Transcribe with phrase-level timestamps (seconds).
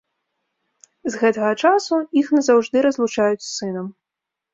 [1.15, 3.85] З гэтага часу іх назаўжды разлучаюць з сынам.